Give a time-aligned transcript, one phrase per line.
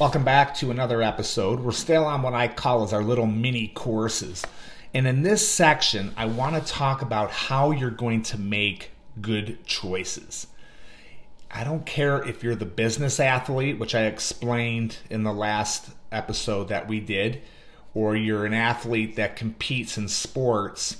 [0.00, 1.60] Welcome back to another episode.
[1.60, 4.44] We're still on what I call as our little mini courses.
[4.92, 9.64] And in this section, I want to talk about how you're going to make good
[9.66, 10.48] choices.
[11.48, 16.70] I don't care if you're the business athlete, which I explained in the last episode
[16.70, 17.42] that we did,
[17.94, 20.96] or you're an athlete that competes in sports.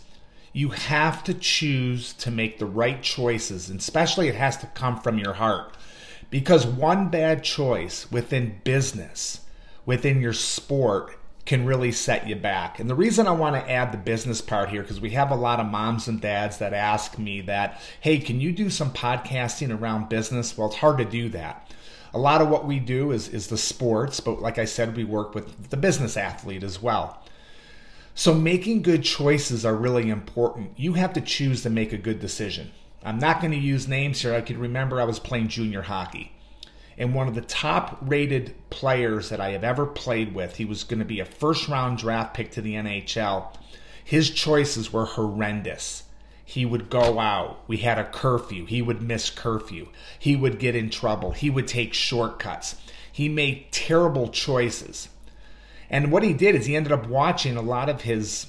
[0.53, 5.01] You have to choose to make the right choices, and especially it has to come
[5.01, 5.75] from your heart
[6.35, 9.43] because one bad choice within business,
[9.87, 12.81] within your sport, can really set you back.
[12.81, 15.37] And the reason I want to add the business part here, because we have a
[15.37, 19.81] lot of moms and dads that ask me that, hey, can you do some podcasting
[19.81, 20.59] around business?
[20.59, 21.73] Well, it's hard to do that.
[22.13, 25.05] A lot of what we do is, is the sports, but like I said, we
[25.05, 27.23] work with the business athlete as well.
[28.17, 30.73] So making good choices are really important.
[30.75, 32.73] You have to choose to make a good decision.
[33.05, 34.35] I'm not going to use names here.
[34.35, 36.33] I can remember I was playing junior hockey.
[36.97, 40.85] And one of the top rated players that I have ever played with, he was
[40.85, 43.55] going to be a first round draft pick to the NHL.
[44.03, 46.05] His choices were horrendous.
[46.45, 47.65] He would go out.
[47.67, 48.67] We had a curfew.
[48.67, 49.89] He would miss curfew.
[50.19, 51.33] He would get in trouble.
[51.33, 52.77] He would take shortcuts.
[53.11, 55.09] He made terrible choices.
[55.91, 58.47] And what he did is he ended up watching a lot of his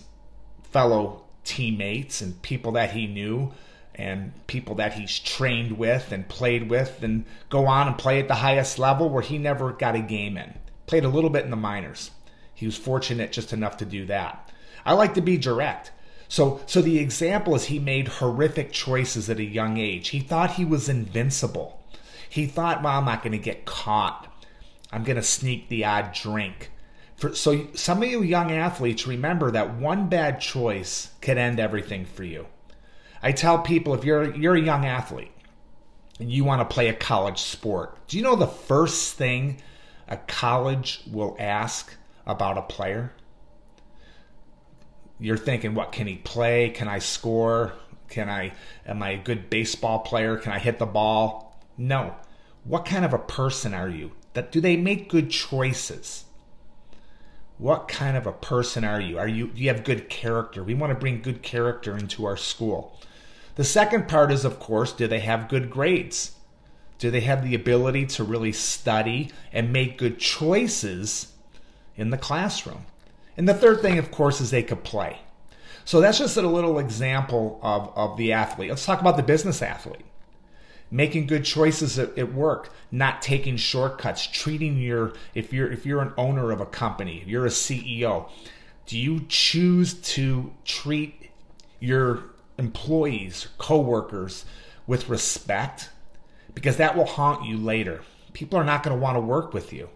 [0.64, 3.52] fellow teammates and people that he knew
[3.98, 8.28] and people that he's trained with and played with and go on and play at
[8.28, 10.54] the highest level where he never got a game in.
[10.86, 12.12] Played a little bit in the minors.
[12.54, 14.52] He was fortunate just enough to do that.
[14.86, 15.92] I like to be direct.
[16.28, 20.10] So so the example is he made horrific choices at a young age.
[20.10, 21.82] He thought he was invincible.
[22.30, 24.28] He thought, well, I'm not going to get caught.
[24.92, 26.72] I'm going to sneak the odd drink.
[27.16, 32.06] For, so some of you young athletes remember that one bad choice could end everything
[32.06, 32.48] for you.
[33.22, 35.32] I tell people if you're you're a young athlete
[36.20, 39.62] and you want to play a college sport, do you know the first thing
[40.08, 41.94] a college will ask
[42.26, 43.14] about a player?
[45.20, 46.70] You're thinking, what can he play?
[46.70, 47.74] Can I score?
[48.10, 48.54] Can I
[48.86, 50.38] am I a good baseball player?
[50.38, 51.60] Can I hit the ball?
[51.78, 52.16] No.
[52.64, 54.12] What kind of a person are you?
[54.34, 56.25] That do they make good choices?
[57.58, 59.18] What kind of a person are you?
[59.18, 60.64] Are you do you have good character?
[60.64, 63.00] We want to bring good character into our school.
[63.56, 66.36] The second part is, of course, do they have good grades?
[66.98, 71.34] Do they have the ability to really study and make good choices
[71.96, 72.86] in the classroom?
[73.38, 75.20] And the third thing, of course, is they could play.
[75.86, 78.70] So that's just a little example of, of the athlete.
[78.70, 80.06] Let's talk about the business athlete.
[80.96, 86.02] Making good choices at, at work, not taking shortcuts, treating your if you're if you're
[86.02, 88.30] an owner of a company, if you're a CEO,
[88.86, 91.32] do you choose to treat
[91.82, 92.24] your
[92.58, 94.46] employees, coworkers
[94.88, 95.90] with respect
[96.54, 98.02] because that will haunt you later.
[98.32, 99.90] People are not going to want to work with you.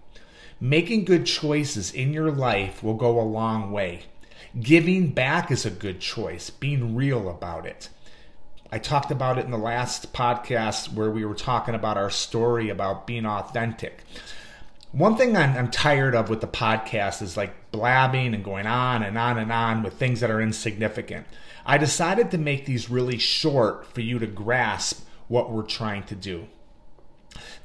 [0.59, 4.01] Making good choices in your life will go a long way.
[4.59, 7.87] Giving back is a good choice, being real about it.
[8.71, 12.69] I talked about it in the last podcast where we were talking about our story
[12.69, 14.03] about being authentic.
[14.91, 19.01] One thing I'm, I'm, tired of with the podcast is like blabbing and going on
[19.01, 21.25] and on and on with things that are insignificant.
[21.65, 26.15] I decided to make these really short for you to grasp what we're trying to
[26.15, 26.47] do.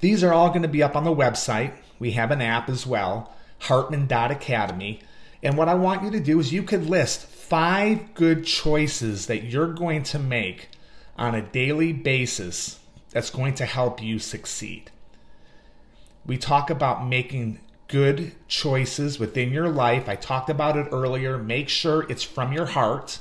[0.00, 1.74] These are all going to be up on the website.
[1.98, 5.00] We have an app as well, Hartman.academy.
[5.42, 9.44] And what I want you to do is you could list five good choices that
[9.44, 10.68] you're going to make
[11.16, 12.78] on a daily basis
[13.10, 14.90] that's going to help you succeed.
[16.26, 20.08] We talk about making good choices within your life.
[20.08, 21.38] I talked about it earlier.
[21.38, 23.20] Make sure it's from your heart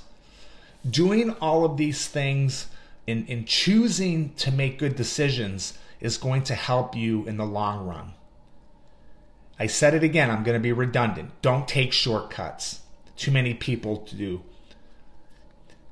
[0.90, 2.68] doing all of these things
[3.08, 7.86] in, in choosing to make good decisions is going to help you in the long
[7.86, 8.14] run.
[9.60, 11.32] I said it again, I'm going to be redundant.
[11.42, 12.82] Don't take shortcuts.
[13.16, 14.42] Too many people do.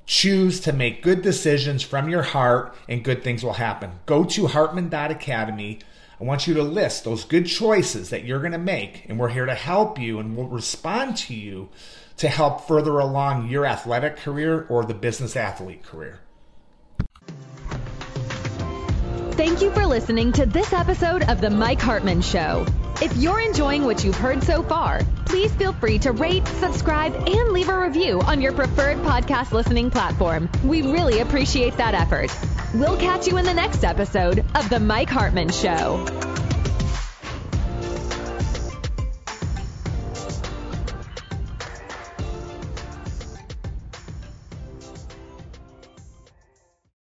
[0.06, 3.92] Choose to make good decisions from your heart, and good things will happen.
[4.06, 5.80] Go to hartman.academy.
[6.20, 9.30] I want you to list those good choices that you're going to make, and we're
[9.30, 11.70] here to help you and we'll respond to you
[12.18, 16.20] to help further along your athletic career or the business athlete career.
[19.32, 22.66] Thank you for listening to this episode of The Mike Hartman Show.
[23.02, 27.54] If you're enjoying what you've heard so far, please feel free to rate, subscribe, and
[27.54, 30.50] leave a review on your preferred podcast listening platform.
[30.62, 32.30] We really appreciate that effort.
[32.74, 36.06] We'll catch you in the next episode of The Mike Hartman Show.